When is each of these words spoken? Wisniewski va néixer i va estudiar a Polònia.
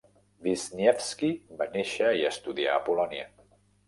Wisniewski 0.45 1.29
va 1.59 1.67
néixer 1.75 2.09
i 2.21 2.23
va 2.23 2.31
estudiar 2.37 2.73
a 2.77 2.81
Polònia. 2.89 3.29